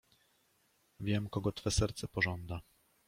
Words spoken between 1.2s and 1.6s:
kogo